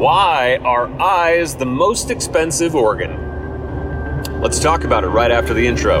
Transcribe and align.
Why 0.00 0.56
are 0.62 0.88
eyes 0.98 1.54
the 1.54 1.66
most 1.66 2.10
expensive 2.10 2.74
organ? 2.74 4.40
Let's 4.40 4.58
talk 4.58 4.84
about 4.84 5.04
it 5.04 5.08
right 5.08 5.30
after 5.30 5.52
the 5.52 5.66
intro. 5.66 6.00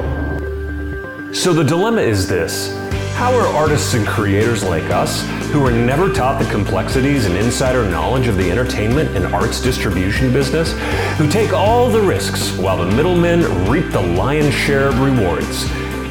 So, 1.34 1.52
the 1.52 1.62
dilemma 1.62 2.00
is 2.00 2.26
this 2.26 2.74
How 3.16 3.34
are 3.34 3.46
artists 3.48 3.92
and 3.92 4.06
creators 4.06 4.64
like 4.64 4.84
us, 4.84 5.22
who 5.50 5.60
were 5.60 5.70
never 5.70 6.10
taught 6.10 6.42
the 6.42 6.50
complexities 6.50 7.26
and 7.26 7.36
insider 7.36 7.84
knowledge 7.90 8.26
of 8.26 8.38
the 8.38 8.50
entertainment 8.50 9.14
and 9.14 9.26
arts 9.34 9.60
distribution 9.60 10.32
business, 10.32 10.72
who 11.18 11.28
take 11.28 11.52
all 11.52 11.90
the 11.90 12.00
risks 12.00 12.56
while 12.56 12.78
the 12.78 12.96
middlemen 12.96 13.42
reap 13.68 13.90
the 13.90 14.00
lion's 14.00 14.54
share 14.54 14.88
of 14.88 14.98
rewards? 15.00 15.66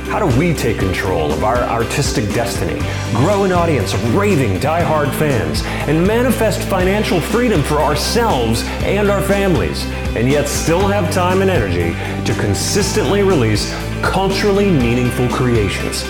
How 0.10 0.18
do 0.18 0.40
we 0.40 0.56
take 0.56 0.80
control 0.80 1.32
of 1.32 1.44
our 1.44 1.58
artistic 1.58 2.26
destiny, 2.34 2.80
grow 3.14 3.44
an 3.44 3.52
audience 3.52 3.94
of 3.94 4.16
raving, 4.16 4.60
die-hard 4.60 5.10
fans, 5.14 5.62
and 5.88 6.06
manifest 6.06 6.64
financial 6.64 7.22
freedom 7.22 7.62
for 7.62 7.76
ourselves 7.76 8.64
and 8.82 9.12
our 9.12 9.22
families, 9.22 9.86
and 10.16 10.28
yet 10.28 10.48
still 10.48 10.88
have 10.88 11.14
time 11.14 11.44
and 11.44 11.52
energy 11.52 11.92
to 12.26 12.34
consistently 12.42 13.22
release 13.22 13.72
culturally 14.02 14.72
meaningful 14.72 15.30
creations? 15.30 16.04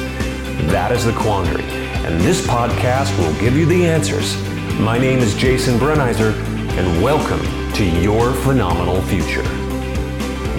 That 0.71 0.93
is 0.93 1.03
the 1.03 1.11
quandary, 1.11 1.65
and 2.05 2.21
this 2.21 2.47
podcast 2.47 3.15
will 3.19 3.37
give 3.37 3.57
you 3.57 3.65
the 3.65 3.85
answers. 3.85 4.41
My 4.79 4.97
name 4.97 5.19
is 5.19 5.35
Jason 5.35 5.77
Brenizer, 5.77 6.31
and 6.77 7.03
welcome 7.03 7.41
to 7.73 7.83
your 7.83 8.31
phenomenal 8.31 9.01
future. 9.01 9.43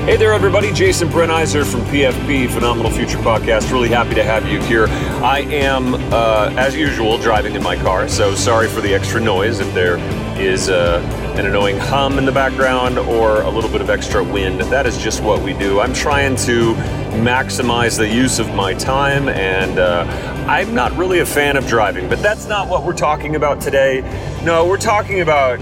Hey 0.07 0.17
there, 0.17 0.33
everybody. 0.33 0.73
Jason 0.73 1.09
Brenizer 1.09 1.63
from 1.63 1.83
PFP, 1.83 2.51
Phenomenal 2.51 2.91
Future 2.91 3.19
Podcast. 3.19 3.71
Really 3.71 3.91
happy 3.91 4.15
to 4.15 4.25
have 4.25 4.49
you 4.49 4.59
here. 4.63 4.87
I 5.23 5.41
am, 5.41 5.95
uh, 6.11 6.55
as 6.57 6.75
usual, 6.75 7.19
driving 7.19 7.55
in 7.55 7.63
my 7.63 7.77
car, 7.77 8.09
so 8.09 8.35
sorry 8.35 8.67
for 8.67 8.81
the 8.81 8.95
extra 8.95 9.21
noise 9.21 9.61
if 9.61 9.73
there 9.75 9.99
is 10.41 10.71
uh, 10.71 11.01
an 11.37 11.45
annoying 11.45 11.77
hum 11.79 12.17
in 12.17 12.25
the 12.25 12.33
background 12.33 12.99
or 12.99 13.43
a 13.43 13.51
little 13.51 13.69
bit 13.71 13.83
of 13.83 13.91
extra 13.91 14.25
wind. 14.25 14.63
That 14.63 14.87
is 14.87 14.97
just 14.97 15.23
what 15.23 15.43
we 15.43 15.53
do. 15.53 15.81
I'm 15.81 15.93
trying 15.93 16.35
to 16.37 16.73
maximize 17.21 17.99
the 17.99 18.09
use 18.09 18.39
of 18.39 18.55
my 18.55 18.73
time, 18.73 19.29
and 19.29 19.79
uh, 19.79 20.05
I'm 20.49 20.75
not 20.75 20.97
really 20.97 21.19
a 21.21 21.27
fan 21.27 21.59
of 21.59 21.67
driving, 21.67 22.09
but 22.09 22.23
that's 22.23 22.47
not 22.47 22.69
what 22.69 22.85
we're 22.85 22.95
talking 22.95 23.37
about 23.37 23.61
today. 23.61 24.01
No, 24.45 24.67
we're 24.67 24.79
talking 24.79 25.21
about, 25.21 25.61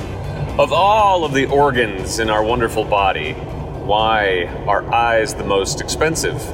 of 0.61 0.73
all 0.73 1.25
of 1.25 1.35
the 1.35 1.47
organs 1.47 2.21
in 2.21 2.31
our 2.31 2.45
wonderful 2.45 2.85
body, 2.85 3.37
why 3.89 4.45
are 4.67 4.85
eyes 4.93 5.35
the 5.35 5.45
most 5.45 5.81
expensive? 5.81 6.47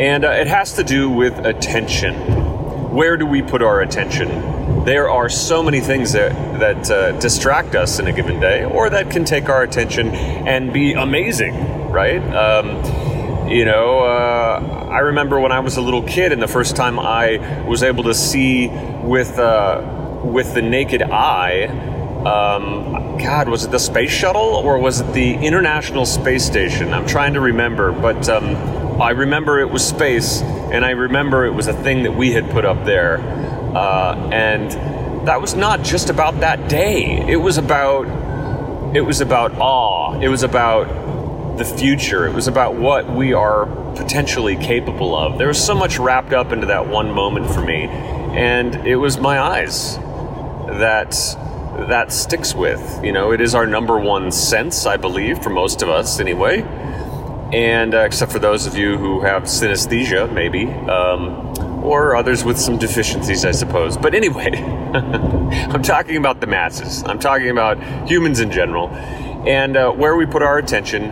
And 0.00 0.24
uh, 0.24 0.30
it 0.30 0.46
has 0.46 0.72
to 0.76 0.82
do 0.82 1.10
with 1.10 1.44
attention. 1.44 2.14
Where 2.94 3.18
do 3.18 3.26
we 3.26 3.42
put 3.42 3.60
our 3.60 3.82
attention? 3.82 4.84
There 4.86 5.10
are 5.10 5.28
so 5.28 5.62
many 5.62 5.80
things 5.80 6.12
that, 6.12 6.32
that 6.58 6.90
uh, 6.90 7.12
distract 7.20 7.74
us 7.74 7.98
in 7.98 8.06
a 8.06 8.14
given 8.14 8.40
day, 8.40 8.64
or 8.64 8.88
that 8.88 9.10
can 9.10 9.26
take 9.26 9.50
our 9.50 9.62
attention 9.62 10.08
and 10.08 10.72
be 10.72 10.94
amazing, 10.94 11.90
right? 11.90 12.22
Um, 12.34 13.50
you 13.50 13.66
know, 13.66 13.98
uh, 13.98 14.88
I 14.90 15.00
remember 15.00 15.38
when 15.38 15.52
I 15.52 15.60
was 15.60 15.76
a 15.76 15.82
little 15.82 16.02
kid, 16.02 16.32
and 16.32 16.40
the 16.40 16.48
first 16.48 16.76
time 16.76 16.98
I 16.98 17.62
was 17.68 17.82
able 17.82 18.04
to 18.04 18.14
see 18.14 18.68
with 19.02 19.38
uh, 19.38 19.82
with 20.24 20.54
the 20.54 20.62
naked 20.62 21.02
eye 21.02 21.95
um, 22.26 23.18
God, 23.18 23.48
was 23.48 23.64
it 23.64 23.70
the 23.70 23.78
space 23.78 24.10
shuttle 24.10 24.42
or 24.42 24.78
was 24.78 25.00
it 25.00 25.12
the 25.12 25.34
International 25.34 26.04
Space 26.04 26.44
Station? 26.44 26.92
I'm 26.92 27.06
trying 27.06 27.34
to 27.34 27.40
remember, 27.40 27.92
but 27.92 28.28
um, 28.28 29.00
I 29.00 29.10
remember 29.10 29.60
it 29.60 29.70
was 29.70 29.86
space, 29.86 30.42
and 30.42 30.84
I 30.84 30.90
remember 30.90 31.44
it 31.44 31.52
was 31.52 31.68
a 31.68 31.72
thing 31.72 32.02
that 32.02 32.16
we 32.16 32.32
had 32.32 32.50
put 32.50 32.64
up 32.64 32.84
there. 32.84 33.18
Uh, 33.76 34.28
and 34.32 34.72
that 35.28 35.40
was 35.40 35.54
not 35.54 35.84
just 35.84 36.10
about 36.10 36.40
that 36.40 36.68
day. 36.68 37.24
It 37.28 37.36
was 37.36 37.58
about 37.58 38.06
it 38.96 39.02
was 39.02 39.20
about 39.20 39.52
awe. 39.58 40.18
It 40.18 40.28
was 40.28 40.42
about 40.42 41.58
the 41.58 41.64
future. 41.64 42.26
It 42.26 42.34
was 42.34 42.48
about 42.48 42.74
what 42.74 43.08
we 43.08 43.34
are 43.34 43.66
potentially 43.94 44.56
capable 44.56 45.14
of. 45.14 45.38
There 45.38 45.48
was 45.48 45.64
so 45.64 45.76
much 45.76 45.98
wrapped 45.98 46.32
up 46.32 46.50
into 46.50 46.66
that 46.66 46.88
one 46.88 47.12
moment 47.12 47.52
for 47.52 47.60
me, 47.60 47.84
and 47.84 48.74
it 48.86 48.96
was 48.96 49.16
my 49.18 49.38
eyes 49.38 49.96
that 50.78 51.14
that 51.88 52.12
sticks 52.12 52.54
with. 52.54 53.04
You 53.04 53.12
know, 53.12 53.32
it 53.32 53.40
is 53.40 53.54
our 53.54 53.66
number 53.66 53.98
one 53.98 54.32
sense, 54.32 54.86
I 54.86 54.96
believe, 54.96 55.42
for 55.42 55.50
most 55.50 55.82
of 55.82 55.88
us 55.88 56.20
anyway. 56.20 56.62
And 57.52 57.94
uh, 57.94 57.98
except 57.98 58.32
for 58.32 58.38
those 58.38 58.66
of 58.66 58.76
you 58.76 58.98
who 58.98 59.20
have 59.20 59.44
synesthesia, 59.44 60.32
maybe, 60.32 60.66
um, 60.66 61.84
or 61.84 62.16
others 62.16 62.44
with 62.44 62.58
some 62.58 62.76
deficiencies, 62.76 63.44
I 63.44 63.52
suppose. 63.52 63.96
But 63.96 64.14
anyway, 64.14 64.50
I'm 64.94 65.82
talking 65.82 66.16
about 66.16 66.40
the 66.40 66.48
masses. 66.48 67.04
I'm 67.04 67.20
talking 67.20 67.50
about 67.50 67.78
humans 68.08 68.40
in 68.40 68.50
general. 68.50 68.88
And 68.88 69.76
uh, 69.76 69.92
where 69.92 70.16
we 70.16 70.26
put 70.26 70.42
our 70.42 70.58
attention 70.58 71.04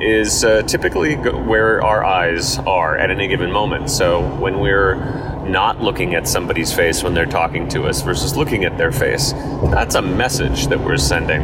is 0.00 0.44
uh, 0.44 0.62
typically 0.62 1.16
where 1.16 1.82
our 1.82 2.02
eyes 2.02 2.58
are 2.58 2.96
at 2.96 3.10
any 3.10 3.28
given 3.28 3.52
moment. 3.52 3.90
So 3.90 4.26
when 4.36 4.60
we're 4.60 4.94
not 5.44 5.80
looking 5.80 6.14
at 6.14 6.28
somebody's 6.28 6.72
face 6.72 7.02
when 7.02 7.14
they're 7.14 7.26
talking 7.26 7.68
to 7.68 7.84
us 7.84 8.02
versus 8.02 8.36
looking 8.36 8.64
at 8.64 8.78
their 8.78 8.92
face. 8.92 9.32
That's 9.70 9.94
a 9.94 10.02
message 10.02 10.68
that 10.68 10.80
we're 10.80 10.96
sending. 10.96 11.42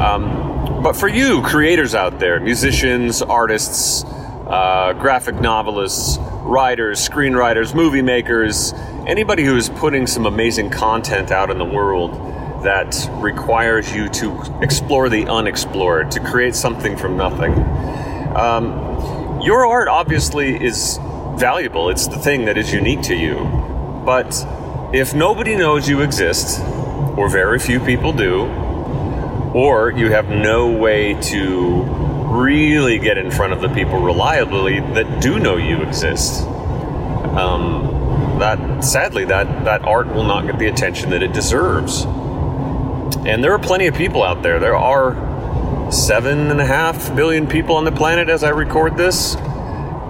Um, 0.00 0.82
but 0.82 0.94
for 0.94 1.08
you, 1.08 1.42
creators 1.42 1.94
out 1.94 2.18
there, 2.20 2.38
musicians, 2.38 3.20
artists, 3.22 4.04
uh, 4.04 4.94
graphic 4.98 5.40
novelists, 5.40 6.18
writers, 6.42 7.06
screenwriters, 7.06 7.74
movie 7.74 8.02
makers, 8.02 8.72
anybody 9.06 9.44
who 9.44 9.56
is 9.56 9.68
putting 9.68 10.06
some 10.06 10.26
amazing 10.26 10.70
content 10.70 11.30
out 11.30 11.50
in 11.50 11.58
the 11.58 11.64
world 11.64 12.12
that 12.62 13.08
requires 13.14 13.92
you 13.94 14.08
to 14.08 14.40
explore 14.62 15.08
the 15.08 15.26
unexplored, 15.26 16.10
to 16.10 16.20
create 16.20 16.54
something 16.54 16.96
from 16.96 17.16
nothing. 17.16 17.52
Um, 18.34 19.40
your 19.42 19.66
art 19.66 19.88
obviously 19.88 20.56
is 20.62 20.98
valuable. 21.38 21.88
It's 21.88 22.08
the 22.08 22.18
thing 22.18 22.44
that 22.46 22.58
is 22.58 22.72
unique 22.72 23.02
to 23.02 23.14
you. 23.14 23.36
But 24.04 24.44
if 24.92 25.14
nobody 25.14 25.54
knows 25.54 25.88
you 25.88 26.00
exist, 26.00 26.60
or 27.16 27.28
very 27.28 27.58
few 27.58 27.80
people 27.80 28.12
do, 28.12 28.46
or 29.54 29.90
you 29.90 30.10
have 30.10 30.28
no 30.28 30.70
way 30.70 31.14
to 31.14 31.82
really 31.82 32.98
get 32.98 33.18
in 33.18 33.30
front 33.30 33.52
of 33.52 33.60
the 33.60 33.68
people 33.68 34.00
reliably 34.00 34.80
that 34.80 35.20
do 35.22 35.38
know 35.38 35.56
you 35.56 35.82
exist, 35.82 36.42
um, 36.42 38.38
that 38.38 38.84
sadly 38.84 39.24
that 39.24 39.64
that 39.64 39.82
art 39.82 40.06
will 40.08 40.24
not 40.24 40.46
get 40.46 40.58
the 40.58 40.66
attention 40.66 41.10
that 41.10 41.22
it 41.22 41.32
deserves. 41.32 42.04
And 43.26 43.42
there 43.42 43.52
are 43.52 43.58
plenty 43.58 43.86
of 43.86 43.94
people 43.94 44.22
out 44.22 44.42
there. 44.42 44.60
There 44.60 44.76
are 44.76 45.92
seven 45.92 46.50
and 46.50 46.60
a 46.60 46.66
half 46.66 47.14
billion 47.16 47.46
people 47.46 47.76
on 47.76 47.84
the 47.84 47.92
planet 47.92 48.28
as 48.28 48.44
I 48.44 48.50
record 48.50 48.96
this 48.96 49.36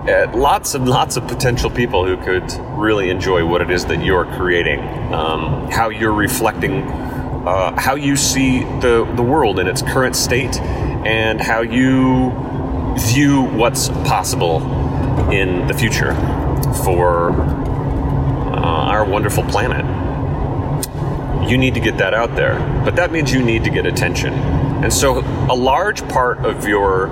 uh, 0.09 0.31
lots 0.35 0.75
and 0.75 0.89
lots 0.89 1.17
of 1.17 1.29
potential 1.29 1.69
people 1.71 2.07
who 2.07 2.17
could 2.17 2.51
really 2.79 3.11
enjoy 3.11 3.45
what 3.45 3.61
it 3.61 3.71
is 3.71 3.85
that 3.87 4.03
you're 4.03 4.25
creating, 4.37 4.81
um, 5.13 5.71
how 5.71 5.91
you're 5.91 6.15
reflecting, 6.15 6.83
uh, 6.83 7.79
how 7.79 7.95
you 7.95 8.17
see 8.17 8.61
the, 8.81 9.11
the 9.17 9.23
world 9.23 9.59
in 9.59 9.67
its 9.67 9.83
current 9.83 10.17
state, 10.17 10.59
and 10.61 11.41
how 11.41 11.61
you 11.61 12.33
view 12.99 13.43
what's 13.43 13.89
possible 13.89 14.63
in 15.31 15.67
the 15.67 15.75
future 15.75 16.15
for 16.85 17.31
uh, 17.33 18.93
our 18.93 19.05
wonderful 19.05 19.45
planet. 19.45 19.85
You 21.51 21.59
need 21.59 21.75
to 21.75 21.81
get 21.81 21.99
that 21.99 22.15
out 22.15 22.35
there, 22.35 22.59
but 22.85 22.97
that 22.97 23.13
means 23.13 23.33
you 23.33 23.43
need 23.43 23.65
to 23.65 23.71
get 23.71 23.85
attention. 23.85 24.33
And 24.33 24.93
so, 24.93 25.21
a 25.51 25.55
large 25.55 26.07
part 26.09 26.39
of 26.45 26.67
your 26.67 27.09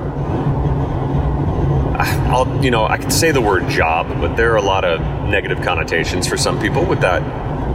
I'll, 2.06 2.64
you 2.64 2.70
know, 2.70 2.86
I 2.86 2.98
can 2.98 3.10
say 3.10 3.30
the 3.30 3.40
word 3.40 3.68
job, 3.68 4.08
but 4.20 4.36
there 4.36 4.52
are 4.52 4.56
a 4.56 4.62
lot 4.62 4.84
of 4.84 5.00
negative 5.28 5.62
connotations 5.62 6.26
for 6.26 6.36
some 6.36 6.60
people 6.60 6.84
with 6.84 7.00
that, 7.00 7.22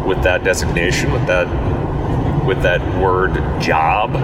with 0.06 0.24
that 0.24 0.44
designation, 0.44 1.12
with 1.12 1.28
that, 1.28 1.48
with 2.46 2.62
that 2.64 2.82
word 3.02 3.34
job. 3.62 4.16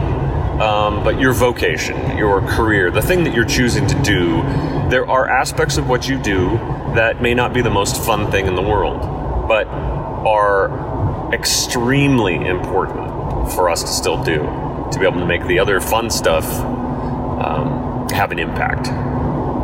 Um, 0.62 1.04
but 1.04 1.20
your 1.20 1.34
vocation, 1.34 2.18
your 2.18 2.42
career, 2.42 2.90
the 2.90 3.02
thing 3.02 3.24
that 3.26 3.34
you're 3.34 3.46
choosing 3.46 3.86
to 3.88 4.02
do, 4.02 4.42
there 4.90 5.08
are 5.08 5.28
aspects 5.28 5.78
of 5.78 5.88
what 5.88 6.08
you 6.08 6.18
do 6.18 6.50
that 6.96 7.22
may 7.22 7.34
not 7.34 7.54
be 7.54 7.62
the 7.62 7.70
most 7.70 8.04
fun 8.04 8.32
thing 8.32 8.48
in 8.48 8.56
the 8.56 8.62
world, 8.62 9.02
but 9.48 9.68
are 9.68 11.34
extremely 11.34 12.36
important 12.36 13.52
for 13.52 13.70
us 13.70 13.84
to 13.84 13.90
still 13.90 14.24
do 14.24 14.40
to 14.92 15.00
be 15.00 15.06
able 15.06 15.20
to 15.20 15.26
make 15.26 15.46
the 15.48 15.60
other 15.60 15.80
fun 15.80 16.10
stuff 16.10 16.46
um, 16.46 18.08
have 18.10 18.32
an 18.32 18.40
impact. 18.40 18.88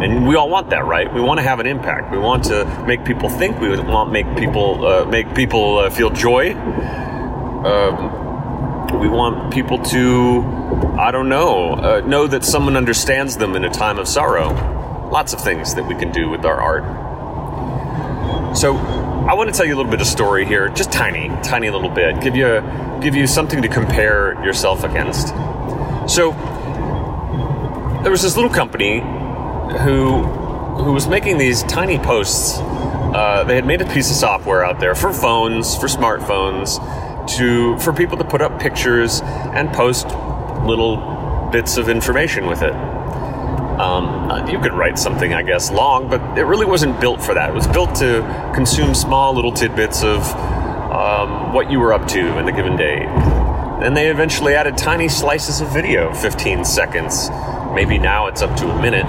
And 0.04 0.28
we 0.28 0.36
all 0.36 0.50
want 0.50 0.70
that, 0.72 0.86
right? 0.86 1.12
We 1.14 1.22
want 1.22 1.40
to 1.40 1.44
have 1.44 1.62
an 1.62 1.66
impact. 1.66 2.12
We 2.12 2.18
want 2.18 2.44
to 2.46 2.66
make 2.86 3.06
people 3.06 3.30
think. 3.30 3.62
We 3.62 3.80
want 3.80 4.12
make 4.12 4.26
people 4.36 4.86
uh, 4.86 5.06
make 5.06 5.34
people 5.34 5.78
uh, 5.78 5.90
feel 5.90 6.10
joy. 6.10 6.54
Um, 6.54 8.20
we 9.00 9.08
want 9.08 9.54
people 9.54 9.82
to, 9.86 10.44
I 11.00 11.12
don't 11.12 11.30
know, 11.30 11.76
uh, 11.76 12.02
know 12.02 12.28
that 12.28 12.44
someone 12.44 12.76
understands 12.76 13.38
them 13.38 13.56
in 13.56 13.64
a 13.64 13.70
time 13.70 13.98
of 13.98 14.10
sorrow. 14.10 14.50
Lots 15.10 15.32
of 15.34 15.40
things 15.40 15.76
that 15.76 15.88
we 15.88 15.96
can 15.96 16.12
do 16.12 16.30
with 16.30 16.46
our 16.46 16.60
art. 16.60 16.84
So, 18.58 18.76
I 18.76 19.36
want 19.36 19.50
to 19.50 19.56
tell 19.56 19.66
you 19.66 19.74
a 19.74 19.78
little 19.78 19.92
bit 19.92 20.02
of 20.02 20.08
story 20.08 20.46
here, 20.46 20.68
just 20.68 20.92
tiny, 20.92 21.30
tiny 21.44 21.70
little 21.70 21.90
bit. 21.90 22.20
Give 22.20 22.36
you 22.36 22.58
a, 22.58 23.00
give 23.02 23.16
you 23.16 23.26
something 23.26 23.62
to 23.62 23.70
compare 23.70 24.34
yourself 24.44 24.84
against. 24.84 25.30
So 26.14 26.34
there 28.04 28.12
was 28.12 28.22
this 28.22 28.36
little 28.36 28.52
company 28.52 29.00
who 29.82 30.24
who 30.84 30.92
was 30.92 31.08
making 31.08 31.38
these 31.38 31.64
tiny 31.64 31.98
posts. 32.00 32.60
Uh, 32.60 33.44
they 33.46 33.56
had 33.56 33.66
made 33.66 33.82
a 33.82 33.86
piece 33.94 34.10
of 34.10 34.16
software 34.16 34.66
out 34.66 34.80
there 34.80 34.96
for 34.96 35.14
phones, 35.14 35.76
for 35.76 35.88
smartphones, 35.88 36.80
to 37.38 37.78
for 37.80 37.94
people 37.94 38.18
to 38.18 38.24
put 38.24 38.42
up 38.42 38.60
pictures 38.60 39.22
and 39.22 39.72
post 39.72 40.08
little 40.66 41.50
bits 41.52 41.78
of 41.78 41.90
information 41.90 42.48
with 42.48 42.62
it. 42.64 42.74
Um, 42.74 44.48
you 44.48 44.60
could 44.60 44.74
write 44.74 45.00
something, 45.00 45.34
I 45.34 45.42
guess, 45.42 45.72
long, 45.72 46.10
but 46.10 46.22
it 46.38 46.44
really 46.44 46.66
wasn't 46.66 47.00
built 47.02 47.24
for 47.24 47.34
that. 47.34 47.50
It 47.50 47.54
was 47.54 47.68
built 47.68 47.96
to 47.96 48.52
consume 48.54 48.94
small 48.94 49.34
little 49.34 49.52
tidbits 49.52 50.04
of 50.04 50.22
um, 50.92 51.54
what 51.54 51.72
you 51.72 51.80
were 51.80 51.92
up 51.94 52.08
to 52.10 52.38
in 52.38 52.46
the 52.46 52.52
given 52.52 52.76
day. 52.76 53.00
Then 53.80 53.96
they 53.96 54.10
eventually 54.10 54.54
added 54.54 54.78
tiny 54.78 55.10
slices 55.10 55.60
of 55.60 55.74
video, 55.74 56.14
15 56.14 56.64
seconds. 56.64 57.30
Maybe 57.74 57.98
now 57.98 58.28
it's 58.28 58.42
up 58.42 58.56
to 58.58 58.70
a 58.70 58.82
minute. 58.82 59.06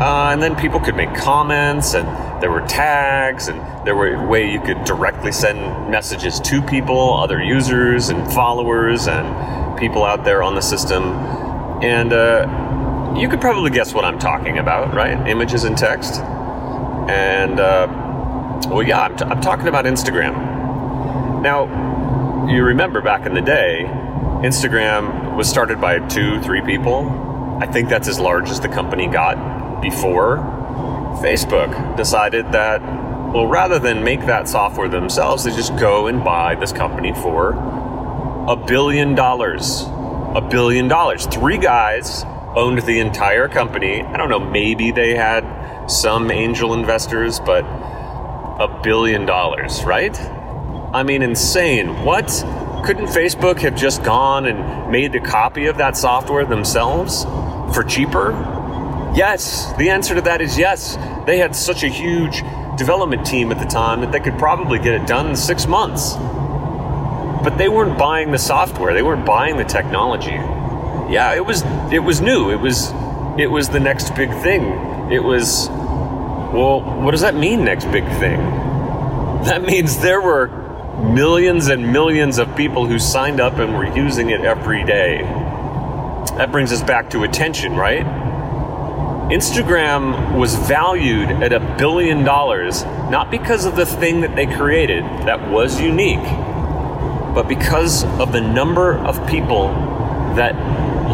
Uh, 0.00 0.30
and 0.32 0.42
then 0.42 0.56
people 0.56 0.80
could 0.80 0.96
make 0.96 1.14
comments, 1.14 1.92
and 1.92 2.08
there 2.42 2.50
were 2.50 2.62
tags, 2.62 3.48
and 3.48 3.60
there 3.86 3.94
were 3.94 4.14
a 4.14 4.26
way 4.26 4.50
you 4.50 4.58
could 4.58 4.82
directly 4.84 5.30
send 5.30 5.90
messages 5.90 6.40
to 6.40 6.62
people, 6.62 7.14
other 7.18 7.42
users, 7.42 8.08
and 8.08 8.32
followers, 8.32 9.08
and 9.08 9.78
people 9.78 10.02
out 10.02 10.24
there 10.24 10.42
on 10.42 10.54
the 10.54 10.62
system. 10.62 11.02
And 11.82 12.14
uh, 12.14 13.14
you 13.14 13.28
could 13.28 13.42
probably 13.42 13.70
guess 13.70 13.92
what 13.92 14.06
I'm 14.06 14.18
talking 14.18 14.56
about, 14.56 14.94
right? 14.94 15.28
Images 15.28 15.64
and 15.64 15.76
text. 15.76 16.14
And, 16.14 17.60
uh, 17.60 17.86
well, 18.70 18.82
yeah, 18.82 19.02
I'm, 19.02 19.16
t- 19.18 19.24
I'm 19.26 19.42
talking 19.42 19.68
about 19.68 19.84
Instagram. 19.84 21.42
Now, 21.42 22.46
you 22.48 22.62
remember 22.62 23.02
back 23.02 23.26
in 23.26 23.34
the 23.34 23.42
day, 23.42 23.84
Instagram 24.42 25.36
was 25.36 25.46
started 25.46 25.78
by 25.78 25.98
two, 26.08 26.40
three 26.40 26.62
people. 26.62 27.58
I 27.60 27.66
think 27.66 27.90
that's 27.90 28.08
as 28.08 28.18
large 28.18 28.48
as 28.48 28.60
the 28.60 28.68
company 28.68 29.06
got 29.06 29.49
before. 29.80 30.38
Facebook 31.22 31.96
decided 31.96 32.52
that, 32.52 32.80
well, 33.32 33.46
rather 33.46 33.78
than 33.78 34.02
make 34.02 34.20
that 34.26 34.48
software 34.48 34.88
themselves, 34.88 35.44
they 35.44 35.50
just 35.50 35.76
go 35.76 36.06
and 36.06 36.24
buy 36.24 36.54
this 36.54 36.72
company 36.72 37.12
for 37.12 37.52
a 38.48 38.56
billion 38.56 39.14
dollars. 39.14 39.82
A 40.34 40.40
billion 40.40 40.88
dollars. 40.88 41.26
Three 41.26 41.58
guys 41.58 42.24
owned 42.54 42.82
the 42.82 43.00
entire 43.00 43.48
company. 43.48 44.02
I 44.02 44.16
don't 44.16 44.28
know, 44.28 44.40
maybe 44.40 44.90
they 44.92 45.14
had 45.14 45.86
some 45.86 46.30
angel 46.30 46.74
investors, 46.74 47.40
but 47.40 47.62
a 47.62 48.80
billion 48.82 49.26
dollars, 49.26 49.84
right? 49.84 50.18
I 50.92 51.02
mean, 51.02 51.22
insane. 51.22 52.04
What? 52.04 52.26
Couldn't 52.84 53.06
Facebook 53.06 53.58
have 53.60 53.76
just 53.76 54.02
gone 54.02 54.46
and 54.46 54.90
made 54.90 55.14
a 55.14 55.20
copy 55.20 55.66
of 55.66 55.76
that 55.78 55.96
software 55.96 56.44
themselves 56.44 57.24
for 57.74 57.84
cheaper? 57.84 58.32
Yes. 59.14 59.72
The 59.78 59.90
answer 59.90 60.14
to 60.14 60.20
that 60.22 60.40
is 60.40 60.58
yes. 60.58 60.96
They 61.26 61.38
had 61.38 61.54
such 61.54 61.82
a 61.82 61.88
huge 61.88 62.42
development 62.76 63.26
team 63.26 63.50
at 63.52 63.58
the 63.58 63.66
time 63.66 64.00
that 64.00 64.12
they 64.12 64.20
could 64.20 64.38
probably 64.38 64.78
get 64.78 64.94
it 64.94 65.06
done 65.06 65.28
in 65.28 65.36
six 65.36 65.66
months. 65.66 66.14
But 67.42 67.56
they 67.56 67.68
weren't 67.68 67.98
buying 67.98 68.30
the 68.30 68.38
software, 68.38 68.92
they 68.92 69.02
weren't 69.02 69.26
buying 69.26 69.56
the 69.56 69.64
technology 69.64 70.38
yeah, 71.10 71.34
it 71.34 71.44
was 71.44 71.62
it 71.92 71.98
was 71.98 72.20
new. 72.20 72.50
It 72.50 72.60
was 72.60 72.92
it 73.36 73.50
was 73.50 73.68
the 73.68 73.80
next 73.80 74.14
big 74.14 74.30
thing. 74.42 74.62
It 75.10 75.22
was 75.22 75.68
well, 75.68 76.82
what 77.02 77.10
does 77.10 77.20
that 77.22 77.34
mean 77.34 77.64
next 77.64 77.86
big 77.86 78.04
thing? 78.04 78.38
That 79.44 79.62
means 79.62 79.98
there 79.98 80.20
were 80.20 80.48
millions 81.12 81.68
and 81.68 81.92
millions 81.92 82.38
of 82.38 82.54
people 82.56 82.86
who 82.86 82.98
signed 82.98 83.40
up 83.40 83.54
and 83.58 83.74
were 83.74 83.86
using 83.96 84.30
it 84.30 84.42
every 84.42 84.84
day. 84.84 85.22
That 86.36 86.52
brings 86.52 86.72
us 86.72 86.82
back 86.82 87.10
to 87.10 87.24
attention, 87.24 87.74
right? 87.74 88.04
Instagram 89.30 90.36
was 90.36 90.56
valued 90.56 91.30
at 91.30 91.52
a 91.52 91.60
billion 91.78 92.24
dollars 92.24 92.82
not 93.10 93.30
because 93.30 93.64
of 93.64 93.76
the 93.76 93.86
thing 93.86 94.22
that 94.22 94.34
they 94.34 94.46
created 94.46 95.04
that 95.04 95.50
was 95.50 95.80
unique, 95.80 96.24
but 97.32 97.46
because 97.46 98.04
of 98.18 98.32
the 98.32 98.40
number 98.40 98.98
of 98.98 99.24
people 99.28 99.68
that 100.34 100.54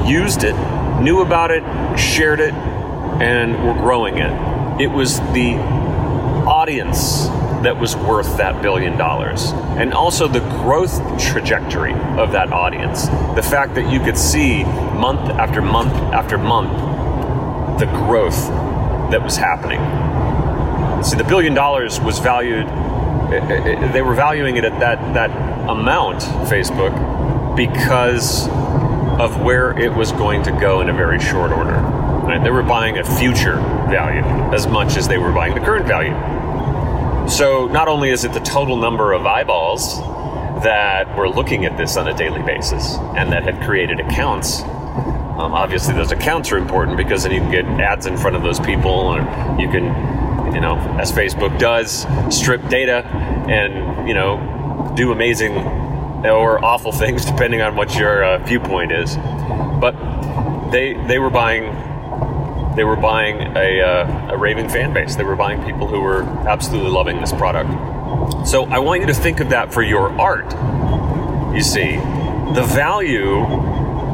used 0.06 0.44
it, 0.44 0.54
knew 1.00 1.20
about 1.20 1.50
it, 1.50 1.62
shared 1.98 2.40
it, 2.40 2.54
and 2.54 3.62
were 3.62 3.74
growing 3.74 4.16
it. 4.16 4.80
It 4.80 4.88
was 4.88 5.20
the 5.34 5.56
audience 6.46 7.26
that 7.62 7.78
was 7.78 7.96
worth 7.96 8.38
that 8.38 8.62
billion 8.62 8.96
dollars. 8.96 9.52
And 9.76 9.92
also 9.92 10.26
the 10.26 10.40
growth 10.40 11.20
trajectory 11.20 11.92
of 11.92 12.32
that 12.32 12.50
audience. 12.50 13.08
The 13.34 13.42
fact 13.42 13.74
that 13.74 13.92
you 13.92 14.00
could 14.00 14.16
see 14.16 14.64
month 14.64 15.30
after 15.30 15.60
month 15.60 15.92
after 16.14 16.38
month 16.38 16.96
the 17.78 17.86
growth 17.86 18.48
that 19.10 19.22
was 19.22 19.36
happening. 19.36 19.80
See, 21.02 21.16
the 21.16 21.24
billion 21.24 21.54
dollars 21.54 22.00
was 22.00 22.18
valued, 22.18 22.66
eh, 22.66 23.34
eh, 23.34 23.68
eh, 23.68 23.92
they 23.92 24.02
were 24.02 24.14
valuing 24.14 24.56
it 24.56 24.64
at 24.64 24.78
that, 24.80 25.14
that 25.14 25.30
amount, 25.68 26.20
Facebook, 26.48 27.56
because 27.56 28.48
of 29.18 29.40
where 29.42 29.78
it 29.78 29.92
was 29.94 30.12
going 30.12 30.42
to 30.44 30.52
go 30.52 30.80
in 30.80 30.88
a 30.88 30.92
very 30.92 31.20
short 31.20 31.52
order. 31.52 31.74
Right? 32.26 32.42
They 32.42 32.50
were 32.50 32.62
buying 32.62 32.98
a 32.98 33.04
future 33.04 33.56
value 33.88 34.22
as 34.54 34.66
much 34.66 34.96
as 34.96 35.06
they 35.06 35.18
were 35.18 35.32
buying 35.32 35.54
the 35.54 35.60
current 35.60 35.86
value. 35.86 36.14
So 37.28 37.66
not 37.66 37.88
only 37.88 38.10
is 38.10 38.24
it 38.24 38.32
the 38.32 38.40
total 38.40 38.76
number 38.76 39.12
of 39.12 39.26
eyeballs 39.26 40.00
that 40.62 41.16
were 41.16 41.28
looking 41.28 41.64
at 41.66 41.76
this 41.76 41.96
on 41.96 42.08
a 42.08 42.14
daily 42.14 42.42
basis 42.42 42.96
and 43.16 43.30
that 43.32 43.44
had 43.44 43.62
created 43.62 44.00
accounts. 44.00 44.62
Um, 45.38 45.52
obviously, 45.52 45.94
those 45.94 46.12
accounts 46.12 46.50
are 46.50 46.56
important 46.56 46.96
because 46.96 47.22
then 47.22 47.32
you 47.32 47.40
can 47.40 47.50
get 47.50 47.64
ads 47.80 48.06
in 48.06 48.16
front 48.16 48.36
of 48.36 48.42
those 48.42 48.58
people, 48.58 48.90
or 48.90 49.18
you 49.60 49.68
can, 49.68 49.84
you 50.54 50.60
know, 50.60 50.76
as 50.98 51.12
Facebook 51.12 51.58
does, 51.58 52.06
strip 52.34 52.66
data 52.68 53.04
and 53.48 54.08
you 54.08 54.14
know 54.14 54.92
do 54.96 55.12
amazing 55.12 55.56
or 56.24 56.64
awful 56.64 56.90
things 57.02 57.24
depending 57.24 57.60
on 57.60 57.76
what 57.76 57.94
your 57.94 58.24
uh, 58.24 58.38
viewpoint 58.38 58.92
is. 58.92 59.16
But 59.16 59.94
they 60.70 60.94
they 61.06 61.18
were 61.18 61.30
buying 61.30 61.64
they 62.76 62.84
were 62.84 62.96
buying 62.96 63.56
a, 63.56 63.80
uh, 63.80 64.34
a 64.34 64.36
raving 64.36 64.68
fan 64.68 64.92
base. 64.92 65.16
They 65.16 65.24
were 65.24 65.36
buying 65.36 65.64
people 65.64 65.86
who 65.86 66.00
were 66.00 66.22
absolutely 66.46 66.90
loving 66.90 67.20
this 67.20 67.32
product. 67.32 67.70
So 68.46 68.64
I 68.66 68.78
want 68.78 69.00
you 69.00 69.06
to 69.06 69.14
think 69.14 69.40
of 69.40 69.48
that 69.50 69.72
for 69.72 69.82
your 69.82 70.10
art. 70.20 70.52
You 71.54 71.62
see, 71.62 71.96
the 71.96 72.64
value 72.74 73.44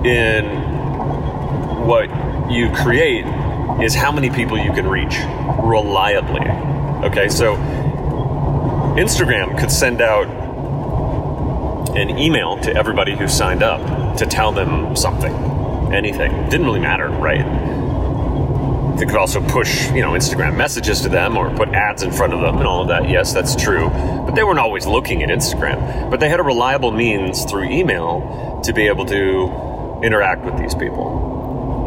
in 0.05 0.72
what 1.87 2.09
you 2.51 2.71
create 2.73 3.27
is 3.83 3.95
how 3.95 4.13
many 4.13 4.31
people 4.31 4.59
you 4.59 4.73
can 4.73 4.87
reach 4.87 5.17
reliably. 5.63 6.49
Okay, 7.07 7.29
so 7.29 7.57
Instagram 8.97 9.59
could 9.59 9.71
send 9.71 10.01
out 10.01 10.27
an 11.97 12.19
email 12.19 12.57
to 12.59 12.75
everybody 12.75 13.17
who 13.17 13.27
signed 13.27 13.63
up 13.63 14.17
to 14.19 14.27
tell 14.27 14.53
them 14.53 14.95
something, 14.95 15.33
anything. 15.93 16.31
Didn't 16.49 16.67
really 16.67 16.81
matter, 16.81 17.09
right? 17.09 17.45
They 18.99 19.07
could 19.07 19.17
also 19.17 19.41
push, 19.41 19.91
you 19.91 20.01
know, 20.01 20.13
Instagram 20.13 20.57
messages 20.57 21.01
to 21.01 21.09
them 21.09 21.37
or 21.37 21.51
put 21.57 21.71
ads 21.71 22.03
in 22.03 22.13
front 22.13 22.35
of 22.35 22.41
them 22.41 22.59
and 22.59 22.67
all 22.67 22.83
of 22.83 22.89
that. 22.89 23.09
Yes, 23.09 23.33
that's 23.33 23.57
true. 23.57 23.89
But 23.89 24.33
they 24.33 24.45
weren't 24.45 24.61
always 24.61 24.87
looking 24.87 25.23
at 25.23 25.29
Instagram. 25.29 26.11
But 26.11 26.21
they 26.21 26.29
had 26.29 26.39
a 26.39 26.45
reliable 26.45 26.93
means 26.93 27.45
through 27.45 27.65
email 27.71 28.61
to 28.65 28.73
be 28.73 28.87
able 28.87 29.07
to 29.07 30.01
interact 30.05 30.45
with 30.45 30.57
these 30.59 30.75
people 30.75 31.32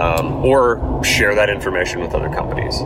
um, 0.02 0.46
or 0.46 1.04
share 1.04 1.36
that 1.36 1.50
information 1.50 2.00
with 2.00 2.14
other 2.14 2.30
companies 2.30 2.80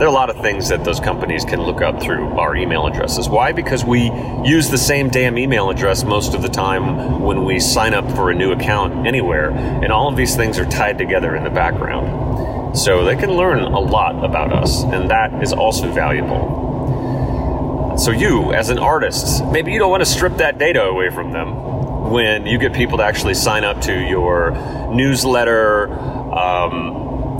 there 0.00 0.08
are 0.08 0.10
a 0.10 0.14
lot 0.14 0.30
of 0.30 0.36
things 0.36 0.70
that 0.70 0.82
those 0.82 0.98
companies 0.98 1.44
can 1.44 1.60
look 1.60 1.82
up 1.82 2.02
through 2.02 2.26
our 2.38 2.56
email 2.56 2.86
addresses. 2.86 3.28
Why? 3.28 3.52
Because 3.52 3.84
we 3.84 4.10
use 4.42 4.70
the 4.70 4.78
same 4.78 5.10
damn 5.10 5.36
email 5.36 5.68
address 5.68 6.04
most 6.04 6.32
of 6.32 6.40
the 6.40 6.48
time 6.48 7.20
when 7.20 7.44
we 7.44 7.60
sign 7.60 7.92
up 7.92 8.10
for 8.12 8.30
a 8.30 8.34
new 8.34 8.50
account 8.50 9.06
anywhere, 9.06 9.50
and 9.50 9.92
all 9.92 10.08
of 10.08 10.16
these 10.16 10.34
things 10.34 10.58
are 10.58 10.64
tied 10.64 10.96
together 10.96 11.36
in 11.36 11.44
the 11.44 11.50
background. 11.50 12.78
So 12.78 13.04
they 13.04 13.14
can 13.14 13.32
learn 13.32 13.58
a 13.58 13.78
lot 13.78 14.24
about 14.24 14.54
us, 14.54 14.84
and 14.84 15.10
that 15.10 15.42
is 15.42 15.52
also 15.52 15.92
valuable. 15.92 17.96
So, 17.98 18.10
you, 18.10 18.54
as 18.54 18.70
an 18.70 18.78
artist, 18.78 19.44
maybe 19.52 19.70
you 19.70 19.78
don't 19.78 19.90
want 19.90 20.00
to 20.00 20.08
strip 20.08 20.38
that 20.38 20.56
data 20.56 20.82
away 20.82 21.10
from 21.10 21.32
them 21.32 22.10
when 22.10 22.46
you 22.46 22.56
get 22.56 22.72
people 22.72 22.96
to 22.96 23.04
actually 23.04 23.34
sign 23.34 23.64
up 23.64 23.82
to 23.82 23.92
your 23.92 24.52
newsletter 24.90 25.88
um, 26.32 26.96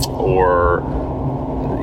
or 0.09 0.81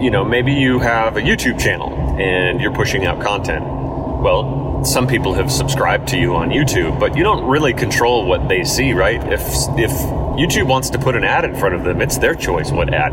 you 0.01 0.11
know, 0.11 0.25
maybe 0.25 0.53
you 0.53 0.79
have 0.79 1.17
a 1.17 1.21
YouTube 1.21 1.59
channel 1.61 1.91
and 2.21 2.61
you're 2.61 2.73
pushing 2.73 3.05
out 3.05 3.21
content. 3.21 3.65
Well, 3.65 4.85
some 4.85 5.07
people 5.09 5.35
have 5.35 5.51
subscribed 5.51 6.09
to 6.09 6.19
you 6.19 6.37
on 6.37 6.51
YouTube, 6.51 7.01
but 7.01 7.17
you 7.17 7.25
don't 7.25 7.49
really 7.49 7.73
control 7.73 8.27
what 8.27 8.49
they 8.49 8.63
see, 8.65 8.93
right? 8.93 9.21
If 9.33 9.43
if 9.77 9.91
YouTube 10.39 10.69
wants 10.69 10.91
to 10.91 10.99
put 10.99 11.17
an 11.17 11.25
ad 11.25 11.45
in 11.45 11.57
front 11.57 11.75
of 11.75 11.83
them, 11.85 12.01
it's 12.01 12.19
their 12.19 12.35
choice 12.35 12.71
what 12.71 12.93
ad 12.95 13.13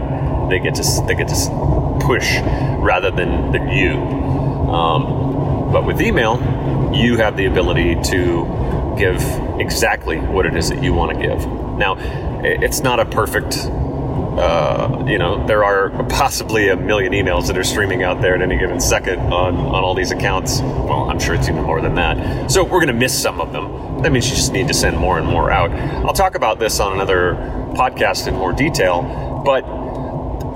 they 0.51 0.59
get 0.59 0.75
to 0.75 0.83
they 1.07 1.15
get 1.15 1.27
to 1.29 1.97
push 2.01 2.37
rather 2.79 3.09
than 3.09 3.51
than 3.51 3.69
you. 3.69 3.93
Um, 4.71 5.71
But 5.71 5.85
with 5.85 6.01
email, 6.01 6.37
you 6.93 7.17
have 7.17 7.35
the 7.35 7.45
ability 7.45 7.95
to 8.11 8.95
give 8.97 9.21
exactly 9.59 10.17
what 10.17 10.45
it 10.45 10.55
is 10.55 10.69
that 10.69 10.81
you 10.83 10.93
want 10.93 11.11
to 11.13 11.27
give. 11.27 11.45
Now, 11.77 11.97
it's 12.43 12.81
not 12.81 12.99
a 12.99 13.05
perfect 13.05 13.67
uh, 14.37 15.05
you 15.07 15.17
know, 15.17 15.45
there 15.47 15.63
are 15.63 15.89
possibly 16.09 16.67
a 16.69 16.75
million 16.75 17.13
emails 17.13 17.47
that 17.47 17.57
are 17.57 17.63
streaming 17.63 18.03
out 18.03 18.21
there 18.21 18.35
at 18.35 18.41
any 18.41 18.57
given 18.57 18.79
second 18.81 19.19
on, 19.31 19.55
on 19.55 19.83
all 19.83 19.93
these 19.93 20.11
accounts. 20.11 20.59
Well, 20.61 21.09
I'm 21.09 21.19
sure 21.19 21.35
it's 21.35 21.47
even 21.47 21.63
more 21.63 21.81
than 21.81 21.95
that. 21.95 22.51
So 22.51 22.63
we're 22.63 22.81
going 22.81 22.87
to 22.87 22.93
miss 22.93 23.19
some 23.19 23.39
of 23.39 23.53
them. 23.53 24.01
That 24.01 24.11
means 24.11 24.29
you 24.29 24.35
just 24.35 24.51
need 24.51 24.67
to 24.67 24.73
send 24.73 24.97
more 24.97 25.17
and 25.17 25.25
more 25.25 25.51
out. 25.51 25.71
I'll 25.71 26.13
talk 26.13 26.35
about 26.35 26.59
this 26.59 26.79
on 26.79 26.93
another 26.93 27.35
podcast 27.75 28.27
in 28.27 28.33
more 28.35 28.51
detail, 28.51 29.41
but 29.45 29.63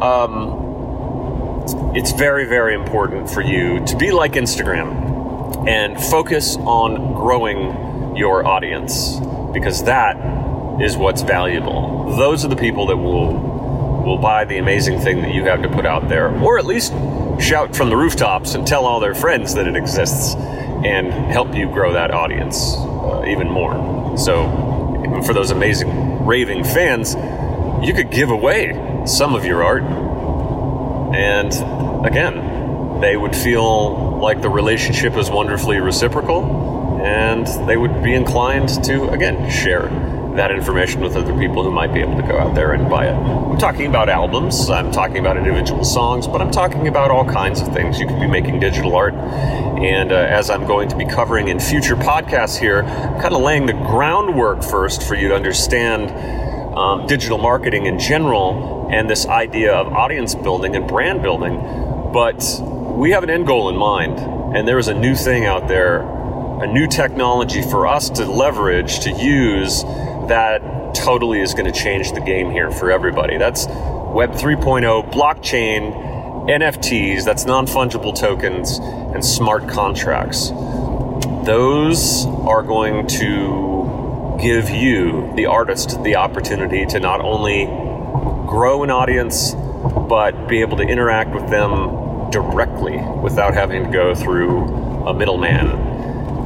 um, 0.01 1.95
it's 1.95 2.11
very, 2.11 2.45
very 2.45 2.75
important 2.75 3.29
for 3.29 3.41
you 3.41 3.85
to 3.85 3.95
be 3.95 4.11
like 4.11 4.33
Instagram 4.33 5.67
and 5.67 6.01
focus 6.01 6.57
on 6.57 7.13
growing 7.13 8.15
your 8.15 8.45
audience 8.45 9.19
because 9.53 9.85
that 9.85 10.17
is 10.81 10.97
what's 10.97 11.21
valuable. 11.21 12.15
Those 12.17 12.45
are 12.45 12.47
the 12.47 12.55
people 12.55 12.87
that 12.87 12.97
will 12.97 13.58
will 14.03 14.17
buy 14.17 14.45
the 14.45 14.57
amazing 14.57 14.99
thing 14.99 15.21
that 15.21 15.33
you 15.33 15.45
have 15.45 15.61
to 15.61 15.69
put 15.69 15.85
out 15.85 16.09
there, 16.09 16.29
or 16.41 16.57
at 16.57 16.65
least 16.65 16.93
shout 17.41 17.75
from 17.75 17.89
the 17.89 17.95
rooftops 17.95 18.55
and 18.55 18.65
tell 18.67 18.85
all 18.85 18.99
their 18.99 19.15
friends 19.15 19.53
that 19.55 19.67
it 19.67 19.75
exists 19.75 20.35
and 20.35 21.11
help 21.11 21.53
you 21.55 21.67
grow 21.67 21.93
that 21.93 22.11
audience 22.11 22.75
uh, 22.77 23.23
even 23.27 23.49
more. 23.49 24.17
So, 24.17 25.23
for 25.25 25.33
those 25.33 25.51
amazing 25.51 26.25
raving 26.25 26.63
fans, 26.63 27.15
you 27.85 27.93
could 27.93 28.11
give 28.11 28.29
away 28.29 29.03
some 29.05 29.35
of 29.35 29.45
your 29.45 29.63
art. 29.63 29.83
And 31.15 31.53
again, 32.05 33.01
they 33.01 33.17
would 33.17 33.35
feel 33.35 34.19
like 34.19 34.41
the 34.41 34.49
relationship 34.49 35.15
is 35.15 35.29
wonderfully 35.29 35.79
reciprocal 35.79 36.99
and 37.01 37.47
they 37.67 37.77
would 37.77 38.03
be 38.03 38.13
inclined 38.13 38.83
to, 38.83 39.09
again, 39.09 39.49
share 39.49 39.87
that 40.35 40.51
information 40.51 41.01
with 41.01 41.15
other 41.15 41.37
people 41.37 41.63
who 41.63 41.71
might 41.71 41.93
be 41.93 41.99
able 41.99 42.15
to 42.15 42.23
go 42.23 42.37
out 42.37 42.55
there 42.55 42.73
and 42.73 42.89
buy 42.89 43.07
it. 43.07 43.13
I'm 43.13 43.57
talking 43.57 43.87
about 43.87 44.09
albums, 44.09 44.69
I'm 44.69 44.91
talking 44.91 45.17
about 45.17 45.37
individual 45.37 45.83
songs, 45.83 46.27
but 46.27 46.41
I'm 46.41 46.51
talking 46.51 46.87
about 46.87 47.11
all 47.11 47.25
kinds 47.25 47.61
of 47.61 47.73
things. 47.73 47.99
You 47.99 48.07
could 48.07 48.19
be 48.19 48.27
making 48.27 48.59
digital 48.59 48.95
art. 48.95 49.13
And 49.13 50.11
uh, 50.11 50.15
as 50.15 50.49
I'm 50.49 50.65
going 50.67 50.89
to 50.89 50.95
be 50.95 51.05
covering 51.05 51.47
in 51.47 51.59
future 51.59 51.95
podcasts 51.95 52.57
here, 52.57 52.83
I'm 52.83 53.21
kind 53.21 53.33
of 53.33 53.41
laying 53.41 53.65
the 53.65 53.73
groundwork 53.73 54.63
first 54.63 55.03
for 55.07 55.15
you 55.15 55.29
to 55.29 55.35
understand 55.35 56.11
um, 56.77 57.07
digital 57.07 57.37
marketing 57.37 57.85
in 57.85 57.99
general 57.99 58.87
and 58.91 59.09
this 59.09 59.25
idea 59.25 59.73
of 59.73 59.91
audience 59.93 60.35
building 60.35 60.75
and 60.75 60.87
brand 60.87 61.21
building. 61.21 61.59
But 62.13 62.43
we 62.63 63.11
have 63.11 63.23
an 63.23 63.29
end 63.29 63.47
goal 63.47 63.69
in 63.69 63.77
mind, 63.77 64.19
and 64.55 64.67
there 64.67 64.79
is 64.79 64.87
a 64.87 64.93
new 64.93 65.15
thing 65.15 65.45
out 65.45 65.67
there, 65.67 66.01
a 66.61 66.67
new 66.67 66.87
technology 66.87 67.61
for 67.61 67.87
us 67.87 68.09
to 68.11 68.25
leverage, 68.25 68.99
to 69.01 69.11
use 69.11 69.83
that 70.29 70.95
totally 70.95 71.41
is 71.41 71.53
going 71.53 71.71
to 71.71 71.77
change 71.77 72.13
the 72.13 72.21
game 72.21 72.49
here 72.49 72.71
for 72.71 72.91
everybody. 72.91 73.37
That's 73.37 73.67
Web 73.67 74.31
3.0, 74.31 75.11
blockchain, 75.11 75.93
NFTs, 76.47 77.25
that's 77.25 77.45
non 77.45 77.67
fungible 77.67 78.17
tokens, 78.17 78.79
and 78.79 79.23
smart 79.23 79.67
contracts. 79.67 80.49
Those 81.45 82.25
are 82.25 82.63
going 82.63 83.07
to 83.07 84.37
give 84.41 84.69
you, 84.69 85.31
the 85.35 85.45
artist, 85.45 86.01
the 86.03 86.15
opportunity 86.15 86.85
to 86.87 86.99
not 86.99 87.21
only 87.21 87.65
grow 88.47 88.83
an 88.83 88.89
audience, 88.89 89.53
but 90.07 90.47
be 90.47 90.61
able 90.61 90.77
to 90.77 90.83
interact 90.83 91.35
with 91.35 91.49
them 91.49 92.31
directly 92.31 92.97
without 93.21 93.53
having 93.53 93.83
to 93.83 93.89
go 93.91 94.15
through 94.15 94.63
a 95.05 95.13
middleman. 95.13 95.67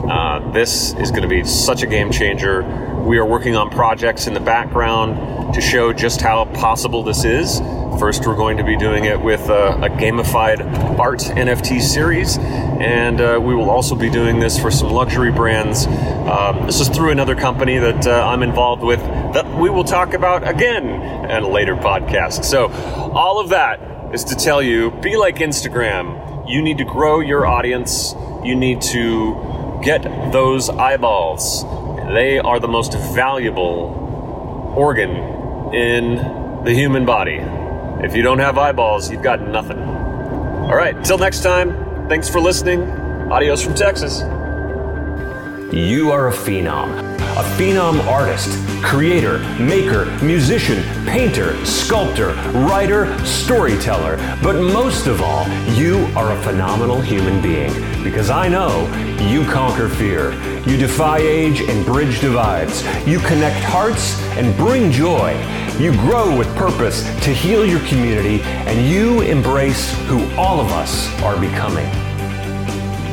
Uh, 0.09 0.51
this 0.53 0.93
is 0.95 1.11
going 1.11 1.21
to 1.21 1.29
be 1.29 1.43
such 1.45 1.81
a 1.81 1.87
game 1.87 2.11
changer 2.11 2.63
we 3.03 3.17
are 3.17 3.25
working 3.25 3.57
on 3.57 3.69
projects 3.69 4.27
in 4.27 4.33
the 4.33 4.39
background 4.39 5.53
to 5.53 5.59
show 5.59 5.91
just 5.91 6.21
how 6.21 6.45
possible 6.45 7.03
this 7.03 7.25
is. 7.25 7.59
First, 7.99 8.25
we're 8.25 8.35
going 8.35 8.55
to 8.57 8.63
be 8.63 8.77
doing 8.77 9.03
it 9.03 9.19
with 9.19 9.49
a, 9.49 9.73
a 9.73 9.89
gamified 9.89 10.61
art 10.97 11.19
NFT 11.19 11.81
series, 11.81 12.37
and 12.37 13.19
uh, 13.19 13.39
we 13.43 13.53
will 13.53 13.69
also 13.69 13.95
be 13.95 14.09
doing 14.09 14.39
this 14.39 14.57
for 14.57 14.71
some 14.71 14.89
luxury 14.89 15.33
brands. 15.33 15.85
Um, 15.85 16.65
this 16.65 16.79
is 16.79 16.87
through 16.87 17.11
another 17.11 17.35
company 17.35 17.77
that 17.77 18.07
uh, 18.07 18.25
I'm 18.25 18.41
involved 18.41 18.83
with 18.83 18.99
that 19.33 19.59
we 19.59 19.69
will 19.69 19.83
talk 19.83 20.13
about 20.13 20.47
again 20.47 20.85
in 20.85 21.43
a 21.43 21.47
later 21.47 21.75
podcast. 21.75 22.45
So, 22.45 22.69
all 22.69 23.37
of 23.37 23.49
that 23.49 24.13
is 24.15 24.23
to 24.25 24.35
tell 24.35 24.61
you 24.61 24.91
be 24.91 25.17
like 25.17 25.35
Instagram. 25.37 26.49
You 26.49 26.61
need 26.61 26.77
to 26.77 26.85
grow 26.85 27.19
your 27.19 27.45
audience, 27.45 28.15
you 28.45 28.55
need 28.55 28.81
to 28.81 29.79
get 29.83 30.03
those 30.31 30.69
eyeballs 30.69 31.65
they 32.13 32.39
are 32.39 32.59
the 32.59 32.67
most 32.67 32.93
valuable 33.13 34.73
organ 34.75 35.11
in 35.73 36.63
the 36.63 36.73
human 36.73 37.05
body. 37.05 37.41
If 38.03 38.15
you 38.15 38.21
don't 38.21 38.39
have 38.39 38.57
eyeballs, 38.57 39.11
you've 39.11 39.21
got 39.21 39.41
nothing. 39.41 39.79
All 39.79 40.75
right, 40.75 40.95
until 40.95 41.17
next 41.17 41.41
time, 41.41 42.07
thanks 42.09 42.29
for 42.29 42.39
listening. 42.39 42.81
Adios 43.31 43.63
from 43.63 43.75
Texas. 43.75 44.21
You 45.73 46.11
are 46.11 46.27
a 46.27 46.31
phenom. 46.31 46.99
A 47.19 47.43
phenom 47.57 48.05
artist, 48.05 48.49
creator, 48.83 49.39
maker, 49.59 50.05
musician, 50.23 50.83
painter, 51.05 51.65
sculptor, 51.65 52.33
writer, 52.67 53.17
storyteller. 53.25 54.17
But 54.43 54.61
most 54.61 55.07
of 55.07 55.21
all, 55.21 55.47
you 55.73 56.05
are 56.15 56.31
a 56.31 56.41
phenomenal 56.43 57.01
human 57.01 57.41
being 57.41 57.71
because 58.03 58.29
I 58.29 58.47
know 58.47 58.85
you 59.29 59.45
conquer 59.45 59.87
fear. 59.87 60.33
You 60.67 60.77
defy 60.77 61.19
age 61.19 61.61
and 61.61 61.85
bridge 61.85 62.19
divides. 62.21 62.83
You 63.07 63.19
connect 63.19 63.63
hearts 63.65 64.19
and 64.37 64.55
bring 64.57 64.91
joy. 64.91 65.33
You 65.79 65.91
grow 65.93 66.37
with 66.37 66.53
purpose 66.55 67.03
to 67.23 67.33
heal 67.33 67.65
your 67.65 67.79
community, 67.87 68.41
and 68.41 68.87
you 68.87 69.21
embrace 69.21 69.93
who 70.07 70.29
all 70.35 70.59
of 70.59 70.71
us 70.71 71.09
are 71.21 71.39
becoming. 71.39 71.89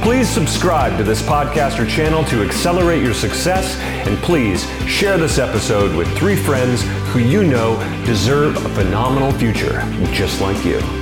Please 0.03 0.29
subscribe 0.29 0.97
to 0.97 1.05
this 1.05 1.23
podcast 1.23 1.79
or 1.79 1.87
channel 1.87 2.25
to 2.25 2.43
accelerate 2.43 3.03
your 3.03 3.15
success, 3.15 3.77
and 4.07 4.17
please 4.19 4.65
share 4.87 5.19
this 5.19 5.39
episode 5.39 5.95
with 5.95 6.09
three 6.17 6.37
friends 6.37 6.83
who 7.13 7.19
you 7.19 7.45
know 7.45 7.77
deserve 8.07 8.57
a 8.57 8.69
phenomenal 8.71 9.31
future 9.33 9.81
just 10.13 10.41
like 10.41 10.65
you. 10.65 11.00